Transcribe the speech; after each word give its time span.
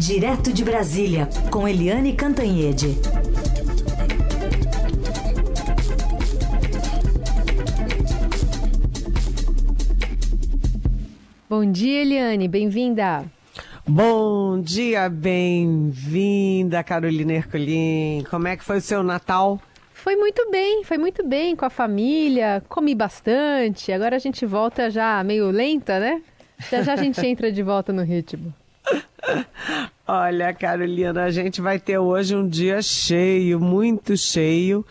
Direto 0.00 0.50
de 0.50 0.64
Brasília, 0.64 1.28
com 1.50 1.68
Eliane 1.68 2.14
Cantanhede. 2.14 2.96
Bom 11.46 11.70
dia, 11.70 12.00
Eliane, 12.00 12.48
bem-vinda. 12.48 13.26
Bom 13.86 14.58
dia, 14.62 15.06
bem-vinda, 15.10 16.82
Carolina 16.82 17.34
Herculin. 17.34 18.24
Como 18.30 18.48
é 18.48 18.56
que 18.56 18.64
foi 18.64 18.78
o 18.78 18.80
seu 18.80 19.02
Natal? 19.02 19.60
Foi 19.92 20.16
muito 20.16 20.50
bem, 20.50 20.82
foi 20.82 20.96
muito 20.96 21.22
bem 21.28 21.54
com 21.54 21.66
a 21.66 21.70
família, 21.70 22.62
comi 22.70 22.94
bastante. 22.94 23.92
Agora 23.92 24.16
a 24.16 24.18
gente 24.18 24.46
volta 24.46 24.90
já 24.90 25.22
meio 25.22 25.50
lenta, 25.50 26.00
né? 26.00 26.22
Já 26.70 26.80
já 26.80 26.94
a 26.94 26.96
gente 26.96 27.20
entra 27.26 27.52
de 27.52 27.62
volta 27.62 27.92
no 27.92 28.02
ritmo. 28.02 28.54
Olha, 30.06 30.52
Carolina, 30.52 31.24
a 31.24 31.30
gente 31.30 31.60
vai 31.60 31.78
ter 31.78 31.98
hoje 31.98 32.34
um 32.34 32.48
dia 32.48 32.82
cheio, 32.82 33.60
muito 33.60 34.16
cheio 34.16 34.84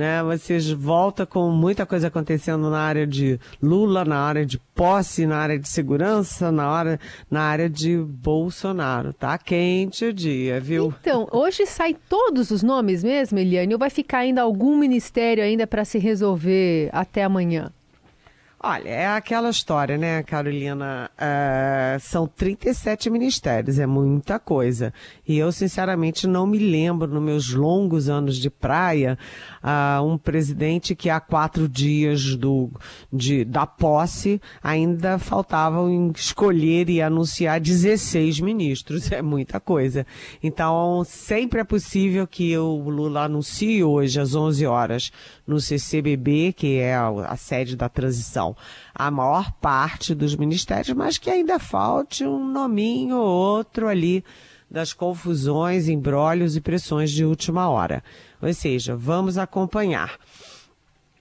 né? 0.00 0.22
Vocês 0.22 0.70
voltam 0.70 1.26
com 1.26 1.50
muita 1.50 1.84
coisa 1.84 2.08
acontecendo 2.08 2.70
na 2.70 2.80
área 2.80 3.06
de 3.06 3.38
Lula, 3.62 4.04
na 4.04 4.18
área 4.18 4.46
de 4.46 4.58
posse, 4.74 5.26
na 5.26 5.36
área 5.36 5.58
de 5.58 5.68
segurança, 5.68 6.50
na, 6.50 6.72
hora, 6.72 7.00
na 7.30 7.42
área 7.42 7.68
de 7.68 7.98
Bolsonaro. 7.98 9.12
Tá 9.12 9.36
quente 9.36 10.06
o 10.06 10.12
dia, 10.12 10.58
viu? 10.58 10.94
Então, 11.00 11.28
hoje 11.30 11.66
sai 11.66 11.94
todos 12.08 12.50
os 12.50 12.62
nomes 12.62 13.04
mesmo, 13.04 13.38
Eliane, 13.38 13.74
ou 13.74 13.78
vai 13.78 13.90
ficar 13.90 14.18
ainda 14.18 14.40
algum 14.42 14.78
ministério 14.78 15.44
ainda 15.44 15.66
para 15.66 15.84
se 15.84 15.98
resolver 15.98 16.88
até 16.92 17.22
amanhã? 17.22 17.70
Olha, 18.62 18.90
é 18.90 19.06
aquela 19.06 19.48
história, 19.48 19.96
né, 19.96 20.22
Carolina? 20.22 21.10
É, 21.16 21.96
são 21.98 22.26
37 22.26 23.08
ministérios, 23.08 23.78
é 23.78 23.86
muita 23.86 24.38
coisa. 24.38 24.92
E 25.26 25.38
eu, 25.38 25.50
sinceramente, 25.50 26.26
não 26.26 26.46
me 26.46 26.58
lembro, 26.58 27.08
nos 27.08 27.22
meus 27.22 27.54
longos 27.54 28.10
anos 28.10 28.36
de 28.36 28.50
praia, 28.50 29.16
uh, 29.64 30.04
um 30.04 30.18
presidente 30.18 30.94
que 30.94 31.08
há 31.08 31.18
quatro 31.18 31.66
dias 31.66 32.36
do, 32.36 32.70
de, 33.10 33.46
da 33.46 33.66
posse 33.66 34.38
ainda 34.62 35.18
faltavam 35.18 36.12
escolher 36.14 36.90
e 36.90 37.00
anunciar 37.00 37.58
16 37.60 38.40
ministros. 38.40 39.10
É 39.10 39.22
muita 39.22 39.58
coisa. 39.58 40.06
Então, 40.42 41.02
sempre 41.06 41.60
é 41.60 41.64
possível 41.64 42.26
que 42.26 42.56
o 42.58 42.90
Lula 42.90 43.24
anuncie 43.24 43.82
hoje, 43.82 44.20
às 44.20 44.34
11 44.34 44.66
horas, 44.66 45.12
no 45.46 45.60
CCBB, 45.60 46.52
que 46.52 46.76
é 46.76 46.94
a, 46.94 47.08
a 47.08 47.36
sede 47.36 47.74
da 47.74 47.88
transição, 47.88 48.49
a 48.94 49.10
maior 49.10 49.52
parte 49.60 50.14
dos 50.14 50.34
ministérios, 50.36 50.96
mas 50.96 51.18
que 51.18 51.30
ainda 51.30 51.58
falte 51.58 52.24
um 52.24 52.44
nominho 52.44 53.16
ou 53.16 53.26
outro 53.26 53.88
ali 53.88 54.24
das 54.70 54.92
confusões, 54.92 55.88
embrólios 55.88 56.56
e 56.56 56.60
pressões 56.60 57.10
de 57.10 57.24
última 57.24 57.68
hora. 57.68 58.02
Ou 58.40 58.52
seja, 58.54 58.96
vamos 58.96 59.36
acompanhar. 59.36 60.16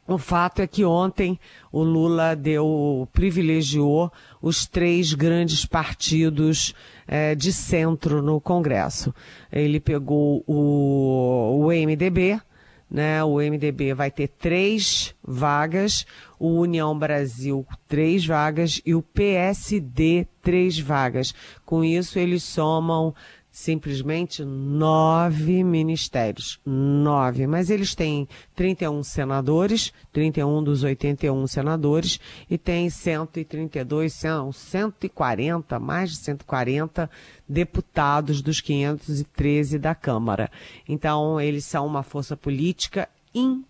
O 0.09 0.17
fato 0.17 0.59
é 0.59 0.65
que 0.65 0.83
ontem 0.83 1.39
o 1.71 1.83
Lula 1.83 2.35
deu, 2.35 3.07
privilegiou 3.13 4.11
os 4.41 4.65
três 4.65 5.13
grandes 5.13 5.65
partidos 5.65 6.73
eh, 7.07 7.35
de 7.35 7.53
centro 7.53 8.19
no 8.19 8.41
Congresso. 8.41 9.13
Ele 9.51 9.79
pegou 9.79 10.43
o, 10.47 11.63
o 11.63 11.67
MDB, 11.67 12.41
né? 12.89 13.23
O 13.23 13.39
MDB 13.39 13.93
vai 13.93 14.09
ter 14.09 14.27
três 14.27 15.13
vagas, 15.23 16.05
o 16.39 16.59
União 16.59 16.97
Brasil 16.97 17.65
três 17.87 18.25
vagas 18.25 18.81
e 18.85 18.95
o 18.95 19.01
PSD 19.01 20.27
três 20.41 20.79
vagas. 20.79 21.33
Com 21.65 21.83
isso, 21.83 22.17
eles 22.17 22.43
somam 22.43 23.13
simplesmente 23.51 24.43
nove 24.43 25.63
ministérios. 25.63 26.59
Nove. 26.65 27.47
Mas 27.47 27.69
eles 27.69 27.95
têm 27.95 28.27
31 28.55 29.03
senadores, 29.03 29.93
31 30.11 30.63
dos 30.63 30.83
81 30.83 31.47
senadores, 31.47 32.19
e 32.49 32.57
tem 32.57 32.89
132, 32.89 34.13
são 34.13 34.51
140, 34.51 35.79
mais 35.79 36.11
de 36.11 36.17
140 36.17 37.09
deputados 37.47 38.41
dos 38.41 38.61
513 38.61 39.79
da 39.79 39.95
Câmara. 39.95 40.51
Então, 40.87 41.39
eles 41.39 41.65
são 41.65 41.85
uma 41.85 42.03
força 42.03 42.37
política 42.37 43.09
importante. 43.33 43.68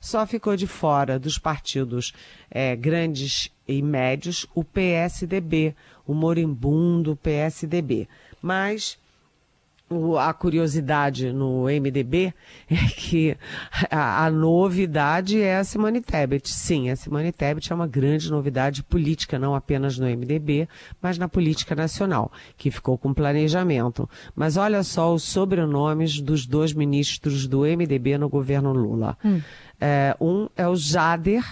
Só 0.00 0.26
ficou 0.26 0.56
de 0.56 0.66
fora 0.66 1.18
dos 1.18 1.38
partidos 1.38 2.12
é, 2.50 2.76
grandes 2.76 3.50
e 3.66 3.80
médios 3.82 4.46
o 4.54 4.64
PSDB, 4.64 5.74
o 6.06 6.14
moribundo 6.14 7.16
PSDB. 7.16 8.08
Mas 8.40 8.98
a 10.18 10.32
curiosidade 10.32 11.32
no 11.32 11.64
MDB 11.64 12.34
é 12.70 12.76
que 12.96 13.36
a, 13.90 14.26
a, 14.26 14.30
novidade 14.30 15.40
é 15.40 15.58
a 15.58 15.64
Simone 15.64 16.00
Tebet. 16.00 16.48
Sim, 16.48 16.90
a 16.90 16.96
Simone 16.96 17.32
Tebet 17.32 17.72
é 17.72 17.74
uma 17.74 17.86
grande 17.86 18.30
novidade 18.30 18.82
política, 18.82 19.38
não 19.38 19.54
apenas 19.54 19.98
no 19.98 20.06
MDB, 20.06 20.68
mas 21.00 21.18
na 21.18 21.28
política 21.28 21.74
nacional, 21.74 22.30
que 22.56 22.70
ficou 22.70 22.98
com 22.98 23.14
planejamento. 23.14 24.08
Mas 24.34 24.56
olha 24.56 24.82
só 24.82 25.14
os 25.14 25.22
sobrenomes 25.22 26.20
dos 26.20 26.46
dois 26.46 26.72
ministros 26.72 27.46
do 27.46 27.60
MDB 27.60 28.18
no 28.18 28.28
governo 28.28 28.72
Lula. 28.72 29.16
Hum. 29.24 29.40
É, 29.80 30.16
um 30.20 30.48
é 30.56 30.66
o 30.68 30.76
Jader 30.76 31.44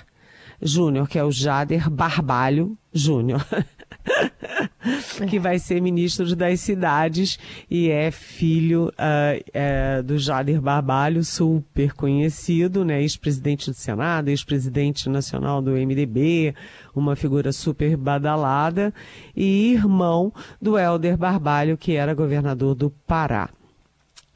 Júnior, 0.62 1.09
que 1.09 1.19
é 1.19 1.25
o 1.25 1.33
Jader 1.33 1.89
Barbalho 1.91 2.77
Júnior. 2.93 3.45
que 5.28 5.38
vai 5.38 5.59
ser 5.59 5.81
ministro 5.81 6.34
das 6.34 6.61
cidades 6.61 7.38
e 7.71 7.91
é 7.91 8.11
filho 8.11 8.93
uh, 8.94 10.03
do 10.03 10.19
Jader 10.19 10.61
Barbalho, 10.61 11.25
super 11.25 11.93
conhecido, 11.93 12.84
né? 12.84 13.00
Ex-presidente 13.00 13.71
do 13.71 13.75
Senado, 13.75 14.28
ex-presidente 14.28 15.09
nacional 15.09 15.60
do 15.60 15.72
MDB, 15.72 16.55
uma 16.94 17.16
figura 17.16 17.53
super 17.53 17.97
badalada, 17.97 18.93
e 19.37 19.72
irmão 19.72 20.33
do 20.60 20.78
Helder 20.78 21.16
Barbalho, 21.16 21.77
que 21.77 21.93
era 21.93 22.15
governador 22.15 22.75
do 22.75 22.91
Pará. 23.06 23.50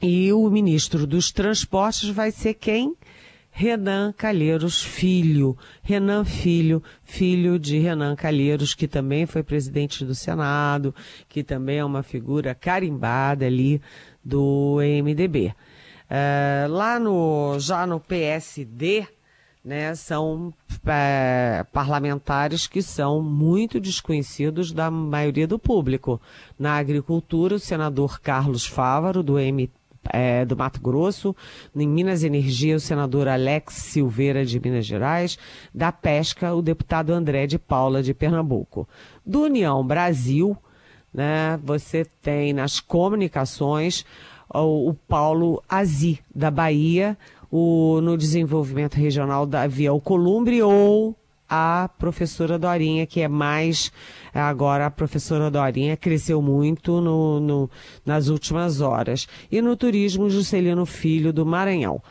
E 0.01 0.31
o 0.31 0.49
ministro 0.49 1.07
dos 1.07 1.31
Transportes 1.31 2.09
vai 2.09 2.31
ser 2.31 2.53
quem? 2.55 2.95
Renan 3.57 4.11
Calheiros 4.11 4.83
Filho. 4.83 5.57
Renan 5.81 6.25
Filho, 6.25 6.83
filho 7.05 7.57
de 7.57 7.79
Renan 7.79 8.13
Calheiros, 8.13 8.75
que 8.75 8.85
também 8.85 9.25
foi 9.25 9.43
presidente 9.43 10.03
do 10.03 10.13
Senado, 10.13 10.93
que 11.29 11.41
também 11.41 11.77
é 11.77 11.85
uma 11.85 12.03
figura 12.03 12.53
carimbada 12.53 13.45
ali 13.45 13.81
do 14.21 14.79
MDB. 15.01 15.55
É, 16.09 16.67
lá 16.69 16.99
no, 16.99 17.57
já 17.57 17.87
no 17.87 17.97
PSD, 17.97 19.07
né, 19.63 19.95
são 19.95 20.53
é, 20.85 21.65
parlamentares 21.71 22.67
que 22.67 22.81
são 22.81 23.21
muito 23.21 23.79
desconhecidos 23.79 24.73
da 24.73 24.91
maioria 24.91 25.47
do 25.47 25.57
público. 25.57 26.19
Na 26.59 26.73
agricultura, 26.73 27.55
o 27.55 27.59
senador 27.59 28.19
Carlos 28.19 28.65
Fávaro, 28.65 29.23
do 29.23 29.35
MT 29.35 29.84
é, 30.11 30.45
do 30.45 30.55
Mato 30.55 30.79
Grosso, 30.81 31.35
em 31.75 31.87
Minas 31.87 32.23
Energia, 32.23 32.75
o 32.75 32.79
senador 32.79 33.27
Alex 33.27 33.73
Silveira 33.75 34.45
de 34.45 34.59
Minas 34.59 34.85
Gerais, 34.85 35.37
da 35.73 35.91
Pesca, 35.91 36.53
o 36.53 36.61
deputado 36.61 37.11
André 37.11 37.47
de 37.47 37.57
Paula 37.57 38.01
de 38.01 38.13
Pernambuco. 38.13 38.87
Do 39.25 39.43
União 39.43 39.85
Brasil, 39.85 40.57
né, 41.13 41.59
você 41.63 42.05
tem 42.21 42.53
nas 42.53 42.79
comunicações 42.79 44.05
o, 44.53 44.89
o 44.89 44.93
Paulo 44.93 45.63
Azi, 45.67 46.19
da 46.33 46.51
Bahia, 46.51 47.17
o, 47.51 47.99
no 48.01 48.17
desenvolvimento 48.17 48.95
regional 48.95 49.45
da 49.45 49.65
Via 49.67 49.89
Alcolumbre 49.89 50.61
ou 50.61 51.15
a 51.49 51.89
professora 51.97 52.57
Dorinha, 52.57 53.05
que 53.05 53.21
é 53.21 53.27
mais 53.27 53.91
agora 54.33 54.85
a 54.85 54.91
professora 54.91 55.49
Dorinha 55.49 55.95
cresceu 55.95 56.41
muito 56.41 56.99
no, 56.99 57.39
no, 57.39 57.69
nas 58.05 58.27
últimas 58.27 58.81
horas. 58.81 59.27
E 59.51 59.61
no 59.61 59.75
turismo, 59.75 60.29
Juscelino 60.29 60.85
Filho 60.85 61.31
do 61.31 61.45
Maranhão. 61.45 62.01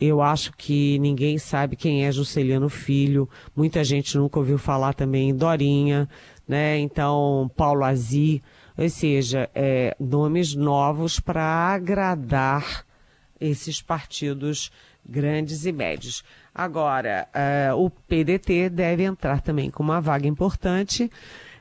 Eu 0.00 0.22
acho 0.22 0.52
que 0.56 0.98
ninguém 1.00 1.38
sabe 1.38 1.74
quem 1.74 2.06
é 2.06 2.12
Juscelino 2.12 2.68
Filho. 2.68 3.28
Muita 3.54 3.82
gente 3.82 4.16
nunca 4.16 4.38
ouviu 4.38 4.56
falar 4.56 4.94
também 4.94 5.30
em 5.30 5.34
Dorinha, 5.34 6.08
né? 6.46 6.78
Então, 6.78 7.50
Paulo 7.56 7.84
Azi, 7.84 8.42
ou 8.76 8.88
seja, 8.88 9.50
é, 9.54 9.96
nomes 9.98 10.54
novos 10.54 11.18
para 11.18 11.42
agradar 11.42 12.86
esses 13.40 13.82
partidos 13.82 14.70
grandes 15.04 15.64
e 15.64 15.72
médios. 15.72 16.22
Agora, 16.58 17.28
uh, 17.72 17.76
o 17.80 17.88
PDT 17.88 18.68
deve 18.68 19.04
entrar 19.04 19.40
também 19.40 19.70
com 19.70 19.80
uma 19.80 20.00
vaga 20.00 20.26
importante, 20.26 21.08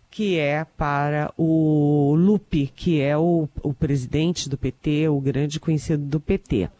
que 0.10 0.40
é 0.40 0.66
para 0.66 1.32
o 1.38 2.16
Lupe, 2.18 2.66
que 2.76 3.00
é 3.00 3.16
o, 3.16 3.48
o 3.62 3.76
presidente 3.76 4.50
do 4.50 4.58
PT, 4.58 5.08
o 5.08 5.22
grande 5.22 5.60
conhecido 5.60 6.04
do 6.04 6.20
PT. 6.20 6.72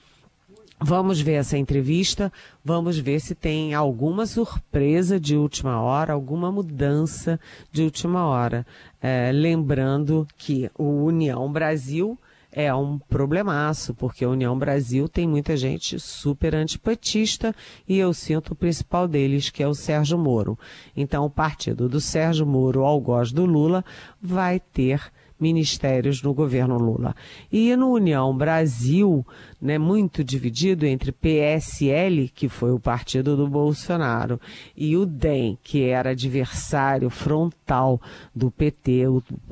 Vamos 0.80 1.22
ver 1.22 1.34
essa 1.34 1.60
entrevista, 1.60 2.34
vamos 2.66 2.98
ver 2.98 3.20
se 3.20 3.36
tem 3.36 3.76
alguma 3.76 4.26
surpresa 4.26 5.20
de 5.20 5.36
última 5.36 5.80
hora, 5.80 6.14
alguma 6.14 6.52
mudança 6.52 7.40
de 7.72 7.84
última 7.84 8.26
hora. 8.26 8.66
É, 9.00 9.32
lembrando 9.32 10.28
que 10.36 10.72
o 10.76 11.04
União 11.06 11.52
Brasil 11.52 12.18
é 12.52 12.74
um 12.74 12.98
problemaço, 12.98 13.94
porque 13.94 14.24
a 14.26 14.30
União 14.30 14.58
Brasil 14.58 15.08
tem 15.08 15.28
muita 15.28 15.56
gente 15.56 16.00
super 16.00 16.56
antipatista 16.56 17.54
e 17.88 17.98
eu 17.98 18.14
sinto 18.14 18.54
o 18.54 18.56
principal 18.56 19.08
deles, 19.08 19.50
que 19.50 19.62
é 19.62 19.68
o 19.68 19.74
Sérgio 19.74 20.18
Moro. 20.18 20.58
Então, 20.96 21.26
o 21.26 21.30
partido 21.30 21.88
do 21.88 22.02
Sérgio 22.02 22.46
Moro, 22.46 22.84
algoz 22.84 23.32
do 23.32 23.46
Lula, 23.46 23.84
vai 24.22 24.60
ter 24.60 25.12
ministérios 25.40 26.22
no 26.22 26.34
governo 26.34 26.78
Lula. 26.78 27.16
E 27.52 27.76
no 27.76 27.92
União 27.92 28.36
Brasil, 28.36 29.26
né, 29.62 29.78
muito 29.78 30.24
dividido 30.24 30.86
entre 30.86 31.12
PSL, 31.12 32.30
que 32.30 32.50
foi 32.50 32.72
o 32.72 32.80
partido 32.80 33.38
do 33.38 33.48
Bolsonaro, 33.48 34.40
e 34.76 34.98
o 34.98 35.06
DEM, 35.06 35.58
que 35.64 35.84
era 35.84 36.12
adversário 36.12 37.10
frontal 37.10 38.02
do 38.36 38.50
PT 38.50 39.04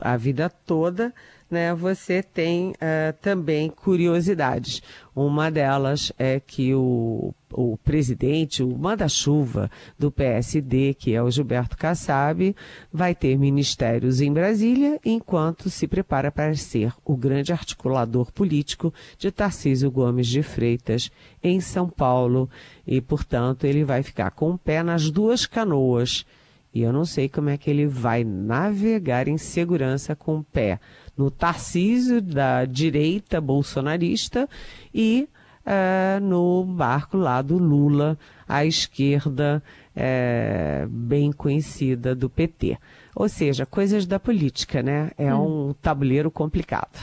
a 0.01 0.17
vida 0.17 0.49
toda, 0.49 1.13
né, 1.55 1.73
você 1.73 2.21
tem 2.21 2.71
uh, 2.71 3.13
também 3.21 3.69
curiosidades. 3.69 4.83
Uma 5.15 5.49
delas 5.49 6.11
é 6.19 6.37
que 6.37 6.75
o, 6.75 7.33
o 7.53 7.77
presidente, 7.77 8.61
o 8.61 8.77
manda-chuva 8.77 9.71
do 9.97 10.11
PSD, 10.11 10.93
que 10.93 11.15
é 11.15 11.23
o 11.23 11.31
Gilberto 11.31 11.77
Kassab, 11.77 12.53
vai 12.91 13.15
ter 13.15 13.37
ministérios 13.37 14.19
em 14.19 14.33
Brasília, 14.33 14.99
enquanto 15.05 15.69
se 15.69 15.87
prepara 15.87 16.29
para 16.29 16.53
ser 16.55 16.91
o 17.05 17.15
grande 17.15 17.53
articulador 17.53 18.29
político 18.33 18.93
de 19.17 19.31
Tarcísio 19.31 19.89
Gomes 19.89 20.27
de 20.27 20.43
Freitas 20.43 21.09
em 21.41 21.61
São 21.61 21.89
Paulo. 21.89 22.49
E, 22.85 22.99
portanto, 22.99 23.63
ele 23.63 23.85
vai 23.85 24.03
ficar 24.03 24.31
com 24.31 24.51
o 24.51 24.57
pé 24.57 24.83
nas 24.83 25.09
duas 25.09 25.45
canoas. 25.45 26.25
E 26.73 26.81
eu 26.81 26.91
não 26.91 27.05
sei 27.05 27.29
como 27.29 27.47
é 27.47 27.57
que 27.57 27.69
ele 27.69 27.87
vai 27.87 28.25
navegar 28.25 29.29
em 29.29 29.37
segurança 29.37 30.13
com 30.13 30.39
o 30.39 30.43
pé 30.43 30.77
no 31.17 31.31
Tarcísio 31.31 32.21
da 32.21 32.65
direita 32.65 33.39
bolsonarista 33.39 34.49
e 34.93 35.27
é, 35.65 36.19
no 36.21 36.63
barco 36.63 37.17
lá 37.17 37.41
do 37.41 37.57
Lula, 37.57 38.17
à 38.47 38.65
esquerda 38.65 39.63
é, 39.95 40.85
bem 40.89 41.31
conhecida 41.31 42.13
do 42.13 42.29
PT. 42.29 42.77
Ou 43.15 43.27
seja, 43.27 43.65
coisas 43.65 44.05
da 44.05 44.19
política, 44.19 44.83
né? 44.83 45.11
É 45.17 45.33
hum. 45.33 45.69
um 45.69 45.73
tabuleiro 45.73 46.29
complicado. 46.29 46.99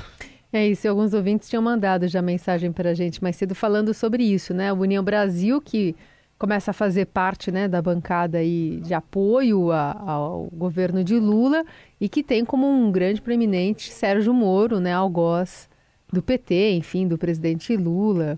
É 0.52 0.68
isso, 0.68 0.86
e 0.86 0.88
alguns 0.88 1.14
ouvintes 1.14 1.48
tinham 1.48 1.62
mandado 1.62 2.06
já 2.06 2.20
mensagem 2.20 2.70
para 2.70 2.90
a 2.90 2.94
gente 2.94 3.22
mais 3.22 3.36
cedo 3.36 3.54
falando 3.54 3.94
sobre 3.94 4.22
isso, 4.22 4.52
né? 4.52 4.70
O 4.72 4.80
União 4.80 5.02
Brasil, 5.02 5.62
que 5.62 5.96
começa 6.42 6.72
a 6.72 6.74
fazer 6.74 7.06
parte 7.06 7.52
né, 7.52 7.68
da 7.68 7.80
bancada 7.80 8.38
aí 8.38 8.80
de 8.82 8.92
apoio 8.92 9.70
a, 9.70 9.92
ao 9.92 10.48
governo 10.52 11.04
de 11.04 11.16
Lula 11.16 11.64
e 12.00 12.08
que 12.08 12.20
tem 12.20 12.44
como 12.44 12.68
um 12.68 12.90
grande 12.90 13.22
preeminente 13.22 13.92
Sérgio 13.92 14.34
Moro, 14.34 14.80
né, 14.80 14.92
algoz 14.92 15.68
do 16.12 16.20
PT, 16.20 16.72
enfim, 16.72 17.06
do 17.06 17.16
presidente 17.16 17.76
Lula, 17.76 18.36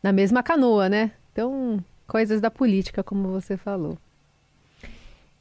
na 0.00 0.12
mesma 0.12 0.44
canoa, 0.44 0.88
né? 0.88 1.10
Então, 1.32 1.82
coisas 2.06 2.40
da 2.40 2.52
política, 2.52 3.02
como 3.02 3.32
você 3.32 3.56
falou. 3.56 3.98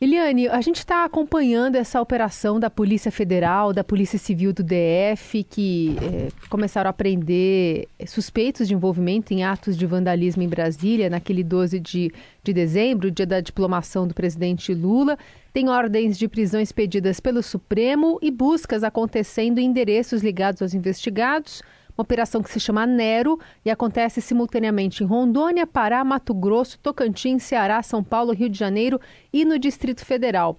Eliane, 0.02 0.48
a 0.48 0.62
gente 0.62 0.78
está 0.78 1.04
acompanhando 1.04 1.76
essa 1.76 2.00
operação 2.00 2.58
da 2.58 2.70
Polícia 2.70 3.12
Federal, 3.12 3.74
da 3.74 3.84
Polícia 3.84 4.18
Civil 4.18 4.54
do 4.54 4.64
DF, 4.64 5.44
que 5.44 5.94
é, 6.02 6.30
começaram 6.50 6.90
a 6.90 6.94
prender 6.94 7.86
suspeitos 8.08 8.70
de 8.70 8.74
envolvimento 8.74 9.34
em 9.34 9.44
atos 9.44 9.76
de 9.76 9.86
vandalismo 9.86 10.42
em 10.42 10.48
Brasília, 10.48 11.10
naquele 11.10 11.44
12 11.44 11.82
de, 11.82 12.14
de 12.42 12.54
dezembro, 12.54 13.12
dia 13.12 13.26
da 13.26 13.42
diplomação 13.42 14.08
do 14.08 14.14
presidente 14.14 14.74
Lula. 14.74 15.18
Tem 15.52 15.68
ordens 15.68 16.18
de 16.18 16.30
prisões 16.30 16.72
pedidas 16.72 17.20
pelo 17.20 17.44
Supremo 17.44 18.18
e 18.22 18.32
buscas 18.32 18.86
acontecendo 18.86 19.58
em 19.58 19.66
endereços 19.66 20.24
ligados 20.24 20.62
aos 20.62 20.74
investigados 20.74 21.62
uma 22.00 22.04
operação 22.04 22.42
que 22.42 22.50
se 22.50 22.62
chama 22.62 22.86
Nero 22.86 23.38
e 23.64 23.70
acontece 23.70 24.22
simultaneamente 24.22 25.04
em 25.04 25.06
Rondônia, 25.06 25.68
Pará, 25.68 26.02
Mato 26.06 26.34
Grosso, 26.34 26.80
Tocantins, 26.80 27.44
Ceará, 27.44 27.84
São 27.84 28.02
Paulo, 28.02 28.32
Rio 28.32 28.50
de 28.50 28.58
Janeiro 28.58 29.00
e 29.34 29.44
no 29.44 29.60
Distrito 29.60 30.06
Federal. 30.06 30.58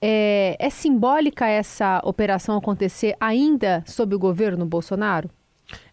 É, 0.00 0.54
é 0.58 0.68
simbólica 0.68 1.46
essa 1.46 2.02
operação 2.04 2.58
acontecer 2.58 3.16
ainda 3.18 3.82
sob 3.86 4.14
o 4.14 4.18
governo 4.18 4.66
Bolsonaro? 4.66 5.30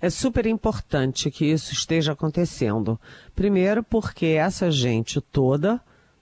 É 0.01 0.09
super 0.09 0.45
importante 0.45 1.31
que 1.31 1.45
isso 1.45 1.71
esteja 1.71 2.11
acontecendo. 2.11 2.99
Primeiro, 3.33 3.81
porque 3.81 4.25
essa 4.25 4.69
gente 4.69 5.21
toda, 5.21 5.79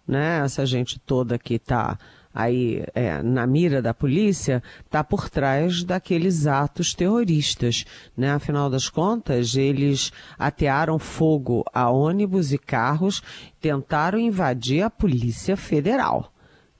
né, 0.07 0.41
essa 0.43 0.63
gente 0.67 0.99
toda 0.99 1.39
que 1.39 1.55
está 1.55 1.97
aí 2.37 2.83
é, 2.93 3.23
na 3.23 3.47
mira 3.47 3.81
da 3.81 3.95
polícia 3.95 4.61
está 4.85 5.03
por 5.03 5.27
trás 5.27 5.83
daqueles 5.83 6.45
atos 6.45 6.93
terroristas. 6.93 7.83
Né? 8.15 8.29
Afinal 8.29 8.69
das 8.69 8.89
contas, 8.89 9.55
eles 9.55 10.11
atearam 10.37 10.99
fogo 10.99 11.65
a 11.73 11.89
ônibus 11.89 12.53
e 12.53 12.59
carros, 12.59 13.23
tentaram 13.59 14.19
invadir 14.19 14.83
a 14.83 14.89
Polícia 14.89 15.57
Federal. 15.57 16.31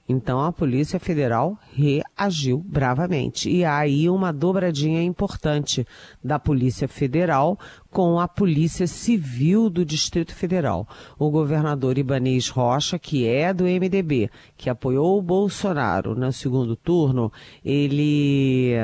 Então 0.08 0.40
a 0.40 0.50
Polícia 0.50 0.98
Federal 0.98 1.58
reagiu 1.74 2.64
bravamente. 2.66 3.50
E 3.50 3.62
há 3.62 3.76
aí 3.76 4.08
uma 4.08 4.32
dobradinha 4.32 5.02
importante 5.02 5.86
da 6.24 6.38
Polícia 6.38 6.88
Federal 6.88 7.58
com 7.90 8.18
a 8.18 8.26
Polícia 8.26 8.86
Civil 8.86 9.68
do 9.68 9.84
Distrito 9.84 10.34
Federal. 10.34 10.88
O 11.18 11.30
governador 11.30 11.98
Ibanês 11.98 12.48
Rocha, 12.48 12.98
que 12.98 13.26
é 13.26 13.52
do 13.52 13.64
MDB, 13.64 14.30
que 14.56 14.70
apoiou 14.70 15.18
o 15.18 15.22
Bolsonaro 15.22 16.14
no 16.14 16.32
segundo 16.32 16.74
turno, 16.74 17.30
ele 17.62 18.74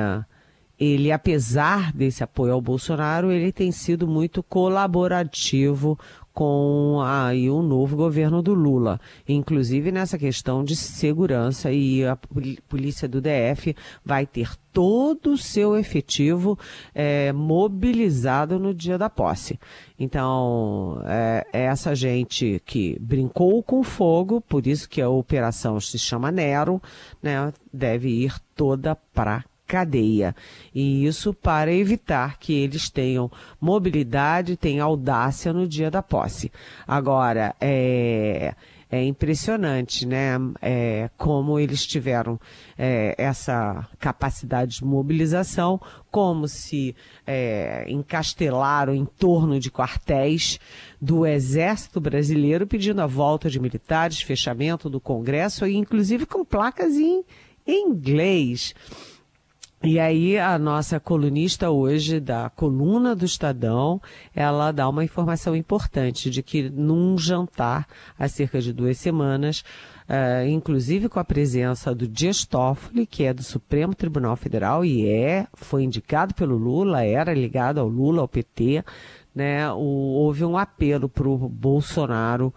ele, 0.78 1.12
apesar 1.12 1.92
desse 1.92 2.24
apoio 2.24 2.52
ao 2.52 2.60
Bolsonaro, 2.60 3.30
ele 3.30 3.52
tem 3.52 3.70
sido 3.70 4.08
muito 4.08 4.42
colaborativo 4.42 5.96
com 6.34 7.00
aí 7.00 7.48
o 7.48 7.62
novo 7.62 7.96
governo 7.96 8.42
do 8.42 8.52
Lula, 8.52 9.00
inclusive 9.26 9.92
nessa 9.92 10.18
questão 10.18 10.64
de 10.64 10.74
segurança 10.74 11.70
e 11.70 12.04
a 12.04 12.18
polícia 12.68 13.08
do 13.08 13.20
DF 13.20 13.76
vai 14.04 14.26
ter 14.26 14.50
todo 14.72 15.34
o 15.34 15.38
seu 15.38 15.76
efetivo 15.76 16.58
é, 16.92 17.32
mobilizado 17.32 18.58
no 18.58 18.74
dia 18.74 18.98
da 18.98 19.08
posse. 19.08 19.60
Então, 19.96 21.00
é, 21.06 21.46
é, 21.52 21.64
essa 21.66 21.94
gente 21.94 22.60
que 22.66 22.98
brincou 23.00 23.62
com 23.62 23.84
fogo, 23.84 24.40
por 24.40 24.66
isso 24.66 24.88
que 24.88 25.00
a 25.00 25.08
operação 25.08 25.78
se 25.78 25.96
chama 26.00 26.32
Nero, 26.32 26.82
né, 27.22 27.52
deve 27.72 28.08
ir 28.08 28.34
toda 28.56 28.96
para 28.96 29.44
cadeia. 29.66 30.34
E 30.74 31.06
isso 31.06 31.32
para 31.32 31.72
evitar 31.72 32.38
que 32.38 32.52
eles 32.52 32.90
tenham 32.90 33.30
mobilidade, 33.60 34.56
tenham 34.56 34.86
audácia 34.86 35.52
no 35.52 35.66
dia 35.66 35.90
da 35.90 36.02
posse. 36.02 36.50
Agora, 36.86 37.54
é, 37.60 38.54
é 38.94 39.02
impressionante, 39.02 40.06
né? 40.06 40.34
É, 40.62 41.10
como 41.16 41.58
eles 41.58 41.84
tiveram 41.84 42.38
é, 42.78 43.14
essa 43.18 43.88
capacidade 43.98 44.76
de 44.76 44.84
mobilização, 44.84 45.80
como 46.10 46.46
se 46.46 46.94
é, 47.26 47.84
encastelaram 47.88 48.94
em 48.94 49.04
torno 49.04 49.58
de 49.58 49.70
quartéis 49.70 50.60
do 51.00 51.26
Exército 51.26 52.00
Brasileiro 52.00 52.66
pedindo 52.66 53.00
a 53.00 53.06
volta 53.06 53.50
de 53.50 53.58
militares, 53.58 54.22
fechamento 54.22 54.88
do 54.88 55.00
Congresso, 55.00 55.66
inclusive 55.66 56.24
com 56.24 56.44
placas 56.44 56.94
em 56.94 57.24
inglês. 57.66 58.74
E 59.84 60.00
aí 60.00 60.38
a 60.38 60.58
nossa 60.58 60.98
colunista 60.98 61.68
hoje 61.68 62.18
da 62.18 62.48
coluna 62.48 63.14
do 63.14 63.26
Estadão, 63.26 64.00
ela 64.34 64.72
dá 64.72 64.88
uma 64.88 65.04
informação 65.04 65.54
importante 65.54 66.30
de 66.30 66.42
que 66.42 66.70
num 66.70 67.18
jantar 67.18 67.86
há 68.18 68.26
cerca 68.26 68.62
de 68.62 68.72
duas 68.72 68.96
semanas, 68.96 69.62
uh, 70.08 70.48
inclusive 70.48 71.10
com 71.10 71.20
a 71.20 71.24
presença 71.24 71.94
do 71.94 72.08
Dias 72.08 72.46
Toffoli, 72.46 73.04
que 73.04 73.24
é 73.24 73.34
do 73.34 73.42
Supremo 73.42 73.94
Tribunal 73.94 74.36
Federal 74.36 74.86
e 74.86 75.06
é 75.06 75.46
foi 75.52 75.82
indicado 75.82 76.32
pelo 76.32 76.56
Lula, 76.56 77.04
era 77.04 77.34
ligado 77.34 77.78
ao 77.78 77.86
Lula, 77.86 78.22
ao 78.22 78.28
PT, 78.28 78.82
né? 79.34 79.70
O, 79.70 80.14
houve 80.14 80.46
um 80.46 80.56
apelo 80.56 81.10
para 81.10 81.28
o 81.28 81.36
Bolsonaro 81.36 82.54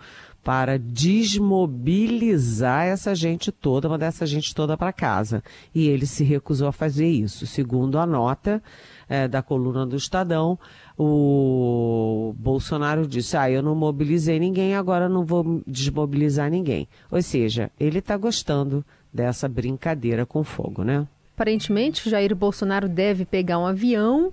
para 0.47 0.79
desmobilizar 0.79 2.85
essa 2.85 3.13
gente 3.13 3.51
toda, 3.51 3.89
mandar 3.89 4.05
essa 4.05 4.25
gente 4.25 4.55
toda 4.55 4.77
para 4.77 4.93
casa. 4.93 5.43
E 5.75 5.89
ele 5.89 6.05
se 6.05 6.23
recusou 6.23 6.69
a 6.69 6.71
fazer 6.71 7.05
isso. 7.05 7.45
Segundo 7.45 7.99
a 7.99 8.05
nota 8.05 8.63
é, 9.09 9.27
da 9.27 9.41
coluna 9.41 9.85
do 9.85 9.97
Estadão, 9.97 10.57
o 10.97 12.33
Bolsonaro 12.39 13.05
disse: 13.05 13.35
Ah, 13.35 13.51
eu 13.51 13.61
não 13.61 13.75
mobilizei 13.75 14.39
ninguém, 14.39 14.73
agora 14.73 15.09
não 15.09 15.25
vou 15.25 15.61
desmobilizar 15.67 16.49
ninguém. 16.49 16.87
Ou 17.11 17.21
seja, 17.21 17.69
ele 17.77 17.99
está 17.99 18.15
gostando 18.15 18.85
dessa 19.13 19.49
brincadeira 19.49 20.25
com 20.25 20.45
fogo, 20.45 20.81
né? 20.81 21.05
Aparentemente, 21.35 22.09
Jair 22.09 22.33
Bolsonaro 22.33 22.87
deve 22.87 23.25
pegar 23.25 23.59
um 23.59 23.67
avião 23.67 24.31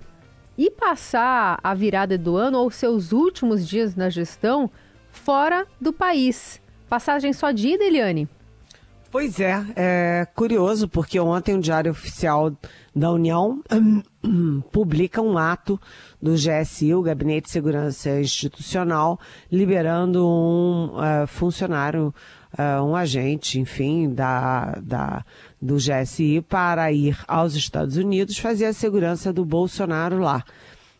e 0.57 0.71
passar 0.71 1.59
a 1.61 1.73
virada 1.73 2.17
do 2.17 2.37
ano 2.37 2.59
ou 2.59 2.71
seus 2.71 3.11
últimos 3.11 3.67
dias 3.67 3.97
na 3.97 4.09
gestão 4.09 4.71
fora 5.15 5.65
do 5.79 5.91
país. 5.91 6.61
Passagem 6.87 7.33
só 7.33 7.51
de 7.51 7.69
ida, 7.69 7.83
Eliane? 7.83 8.29
Pois 9.11 9.39
é, 9.39 9.65
é 9.77 10.27
curioso 10.35 10.89
porque 10.89 11.17
ontem 11.19 11.55
o 11.55 11.61
Diário 11.61 11.91
Oficial 11.91 12.51
da 12.93 13.11
União 13.11 13.61
publica 14.73 15.21
um 15.21 15.37
ato 15.37 15.79
do 16.21 16.33
GSI, 16.33 16.93
o 16.93 17.01
Gabinete 17.01 17.45
de 17.45 17.51
Segurança 17.51 18.19
Institucional, 18.19 19.17
liberando 19.49 20.27
um 20.27 20.97
uh, 20.97 21.25
funcionário, 21.27 22.13
uh, 22.59 22.83
um 22.83 22.93
agente, 22.93 23.57
enfim, 23.57 24.13
da, 24.13 24.77
da, 24.83 25.23
do 25.61 25.75
GSI 25.75 26.41
para 26.41 26.91
ir 26.91 27.17
aos 27.25 27.55
Estados 27.55 27.95
Unidos 27.95 28.37
fazer 28.37 28.65
a 28.65 28.73
segurança 28.73 29.31
do 29.31 29.45
Bolsonaro 29.45 30.19
lá. 30.19 30.43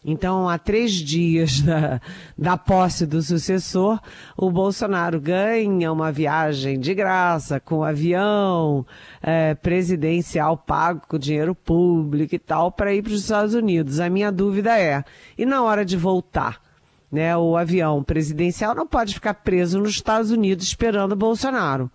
Então, 0.08 0.48
há 0.48 0.60
três 0.60 0.92
dias 0.92 1.62
da, 1.66 2.00
da 2.38 2.56
posse 2.56 3.08
do 3.08 3.24
sucessor, 3.24 4.00
o 4.38 4.52
Bolsonaro 4.52 5.20
ganha 5.20 5.92
uma 5.92 6.12
viagem 6.12 6.80
de 6.80 6.94
graça 6.94 7.60
com 7.60 7.84
avião 7.84 8.86
é, 9.20 9.56
presidencial 9.56 10.56
pago 10.56 11.02
com 11.08 11.18
dinheiro 11.18 11.56
público 11.56 12.36
e 12.36 12.40
tal 12.40 12.72
para 12.72 12.94
ir 12.94 13.02
para 13.02 13.14
os 13.14 13.22
Estados 13.22 13.56
Unidos. 13.56 14.00
A 14.00 14.08
minha 14.08 14.32
dúvida 14.32 14.78
é, 14.78 15.04
e 15.36 15.44
na 15.44 15.64
hora 15.64 15.84
de 15.84 15.98
voltar? 15.98 16.64
Né, 17.12 17.38
o 17.38 17.56
avião 17.56 18.04
presidencial 18.04 18.76
não 18.76 18.86
pode 18.86 19.14
ficar 19.14 19.36
preso 19.36 19.80
nos 19.80 19.92
Estados 19.92 20.32
Unidos 20.32 20.66
esperando 20.66 21.14
o 21.14 21.16
Bolsonaro. 21.16 21.90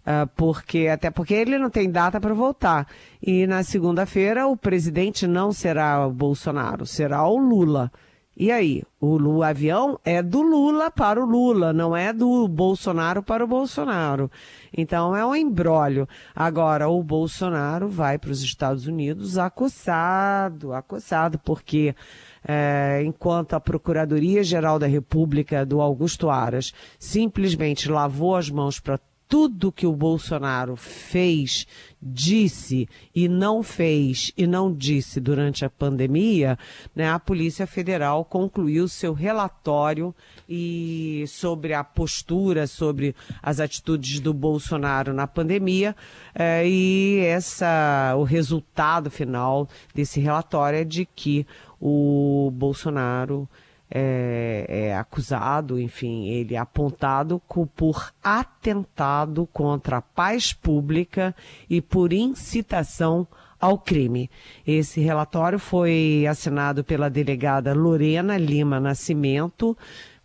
Uh, 0.00 0.26
porque 0.34 0.88
até 0.88 1.10
porque 1.10 1.34
ele 1.34 1.58
não 1.58 1.68
tem 1.70 1.90
data 1.90 2.20
para 2.20 2.34
voltar. 2.34 2.86
E 3.22 3.46
na 3.46 3.62
segunda-feira 3.62 4.46
o 4.46 4.56
presidente 4.56 5.26
não 5.26 5.52
será 5.52 6.06
o 6.06 6.12
Bolsonaro, 6.12 6.86
será 6.86 7.26
o 7.26 7.36
Lula. 7.36 7.92
E 8.36 8.50
aí, 8.50 8.82
o, 8.98 9.20
o, 9.20 9.42
avião 9.42 10.00
é 10.02 10.22
do 10.22 10.40
Lula 10.40 10.90
para 10.90 11.22
o 11.22 11.26
Lula, 11.26 11.74
não 11.74 11.94
é 11.94 12.10
do 12.10 12.48
Bolsonaro 12.48 13.22
para 13.22 13.44
o 13.44 13.46
Bolsonaro. 13.46 14.30
Então 14.74 15.14
é 15.14 15.26
um 15.26 15.36
embrólio. 15.36 16.08
Agora, 16.34 16.88
o 16.88 17.02
Bolsonaro 17.02 17.86
vai 17.86 18.18
para 18.18 18.30
os 18.30 18.42
Estados 18.42 18.86
Unidos 18.86 19.36
acossado, 19.36 20.72
acossado, 20.72 21.38
porque 21.40 21.94
é, 22.42 23.02
enquanto 23.04 23.52
a 23.52 23.60
Procuradoria-Geral 23.60 24.78
da 24.78 24.86
República 24.86 25.66
do 25.66 25.80
Augusto 25.82 26.30
Aras 26.30 26.72
simplesmente 26.98 27.90
lavou 27.90 28.36
as 28.36 28.48
mãos 28.48 28.80
para 28.80 28.98
tudo 29.30 29.70
que 29.70 29.86
o 29.86 29.94
Bolsonaro 29.94 30.74
fez, 30.74 31.64
disse 32.02 32.88
e 33.14 33.28
não 33.28 33.62
fez 33.62 34.32
e 34.36 34.44
não 34.44 34.74
disse 34.74 35.20
durante 35.20 35.64
a 35.64 35.70
pandemia, 35.70 36.58
né, 36.92 37.08
a 37.08 37.18
Polícia 37.20 37.64
Federal 37.64 38.24
concluiu 38.24 38.88
seu 38.88 39.12
relatório 39.12 40.12
e 40.48 41.24
sobre 41.28 41.72
a 41.74 41.84
postura, 41.84 42.66
sobre 42.66 43.14
as 43.40 43.60
atitudes 43.60 44.18
do 44.18 44.34
Bolsonaro 44.34 45.14
na 45.14 45.28
pandemia, 45.28 45.94
é, 46.34 46.66
e 46.66 47.20
essa, 47.20 48.14
o 48.16 48.24
resultado 48.24 49.12
final 49.12 49.68
desse 49.94 50.18
relatório 50.18 50.80
é 50.80 50.84
de 50.84 51.06
que 51.06 51.46
o 51.80 52.50
Bolsonaro 52.52 53.48
é, 53.90 54.66
é, 54.68 54.96
acusado, 54.96 55.78
enfim, 55.78 56.28
ele 56.28 56.54
é 56.54 56.58
apontado 56.58 57.42
por 57.74 58.12
atentado 58.22 59.48
contra 59.52 59.96
a 59.96 60.02
paz 60.02 60.52
pública 60.52 61.34
e 61.68 61.80
por 61.80 62.12
incitação 62.12 63.26
ao 63.58 63.76
crime. 63.78 64.30
Esse 64.66 65.00
relatório 65.00 65.58
foi 65.58 66.24
assinado 66.28 66.84
pela 66.84 67.10
delegada 67.10 67.74
Lorena 67.74 68.38
Lima 68.38 68.78
Nascimento, 68.78 69.76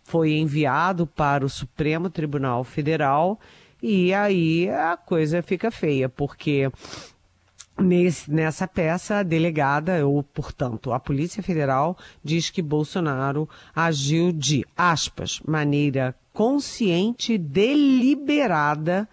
foi 0.04 0.34
enviado 0.34 1.06
para 1.06 1.44
o 1.44 1.48
Supremo 1.48 2.08
Tribunal 2.08 2.62
Federal 2.62 3.38
e 3.82 4.14
aí 4.14 4.70
a 4.70 4.96
coisa 4.96 5.42
fica 5.42 5.70
feia, 5.70 6.08
porque 6.08 6.70
Nesse, 7.78 8.30
nessa 8.30 8.66
peça, 8.66 9.16
a 9.18 9.22
delegada, 9.22 10.06
ou, 10.06 10.22
portanto, 10.22 10.92
a 10.92 10.98
Polícia 10.98 11.42
Federal, 11.42 11.96
diz 12.24 12.48
que 12.48 12.62
Bolsonaro 12.62 13.46
agiu 13.74 14.32
de, 14.32 14.64
aspas, 14.74 15.40
maneira 15.46 16.14
consciente 16.32 17.36
deliberada 17.36 19.06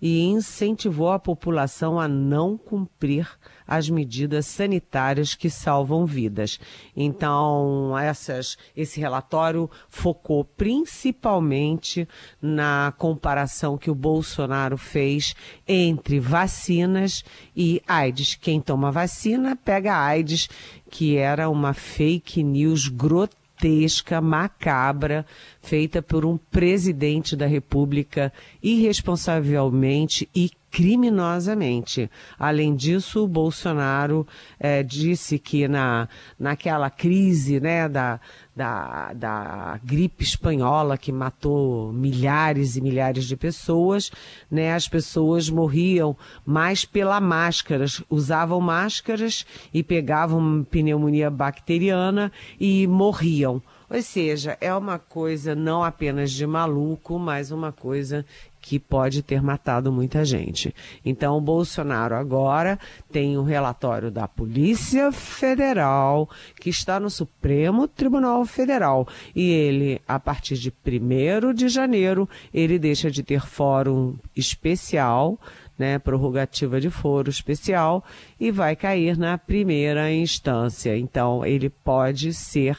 e 0.00 0.22
incentivou 0.22 1.10
a 1.10 1.18
população 1.18 1.98
a 1.98 2.06
não 2.06 2.56
cumprir 2.56 3.28
as 3.66 3.90
medidas 3.90 4.46
sanitárias 4.46 5.34
que 5.34 5.50
salvam 5.50 6.06
vidas. 6.06 6.58
Então, 6.96 7.96
essas, 7.98 8.56
esse 8.76 8.98
relatório 8.98 9.70
focou 9.88 10.44
principalmente 10.44 12.08
na 12.40 12.94
comparação 12.96 13.76
que 13.76 13.90
o 13.90 13.94
Bolsonaro 13.94 14.78
fez 14.78 15.34
entre 15.66 16.18
vacinas 16.18 17.24
e 17.54 17.82
AIDS. 17.86 18.34
Quem 18.36 18.60
toma 18.60 18.90
vacina 18.90 19.54
pega 19.54 19.96
AIDS, 19.96 20.48
que 20.90 21.16
era 21.16 21.50
uma 21.50 21.74
fake 21.74 22.42
news 22.42 22.88
grotesca 22.88 23.47
grotesca, 23.58 24.20
macabra, 24.20 25.26
feita 25.60 26.00
por 26.00 26.24
um 26.24 26.36
presidente 26.36 27.34
da 27.34 27.46
República 27.46 28.32
irresponsavelmente 28.62 30.28
e 30.34 30.50
criminosamente. 30.70 32.10
Além 32.38 32.74
disso, 32.74 33.24
o 33.24 33.28
Bolsonaro 33.28 34.26
é, 34.58 34.82
disse 34.82 35.38
que 35.38 35.66
na, 35.66 36.08
naquela 36.38 36.90
crise 36.90 37.58
né, 37.60 37.88
da, 37.88 38.20
da, 38.54 39.12
da 39.14 39.80
gripe 39.82 40.24
espanhola 40.24 40.98
que 40.98 41.12
matou 41.12 41.92
milhares 41.92 42.76
e 42.76 42.80
milhares 42.80 43.24
de 43.24 43.36
pessoas, 43.36 44.10
né, 44.50 44.74
as 44.74 44.88
pessoas 44.88 45.48
morriam 45.48 46.16
mais 46.44 46.84
pela 46.84 47.20
máscara, 47.20 47.86
usavam 48.10 48.60
máscaras 48.60 49.46
e 49.72 49.82
pegavam 49.82 50.66
pneumonia 50.70 51.30
bacteriana 51.30 52.30
e 52.60 52.86
morriam. 52.86 53.62
Ou 53.90 54.02
seja, 54.02 54.58
é 54.60 54.74
uma 54.74 54.98
coisa 54.98 55.54
não 55.54 55.82
apenas 55.82 56.30
de 56.30 56.46
maluco, 56.46 57.18
mas 57.18 57.50
uma 57.50 57.72
coisa 57.72 58.24
que 58.68 58.78
pode 58.78 59.22
ter 59.22 59.42
matado 59.42 59.90
muita 59.90 60.26
gente. 60.26 60.74
Então, 61.02 61.38
o 61.38 61.40
Bolsonaro 61.40 62.14
agora 62.14 62.78
tem 63.10 63.38
um 63.38 63.42
relatório 63.42 64.10
da 64.10 64.28
Polícia 64.28 65.10
Federal 65.10 66.28
que 66.60 66.68
está 66.68 67.00
no 67.00 67.08
Supremo 67.08 67.88
Tribunal 67.88 68.44
Federal 68.44 69.08
e 69.34 69.50
ele, 69.50 70.02
a 70.06 70.20
partir 70.20 70.56
de 70.56 70.70
1 70.70 71.54
de 71.54 71.70
janeiro, 71.70 72.28
ele 72.52 72.78
deixa 72.78 73.10
de 73.10 73.22
ter 73.22 73.40
fórum 73.40 74.18
especial 74.36 75.40
né, 75.78 75.98
prorrogativa 75.98 76.78
de 76.78 76.90
foro 76.90 77.30
especial 77.30 78.04
e 78.38 78.50
vai 78.50 78.76
cair 78.76 79.16
na 79.16 79.38
primeira 79.38 80.12
instância. 80.12 80.94
Então, 80.94 81.46
ele 81.46 81.70
pode 81.70 82.34
ser 82.34 82.76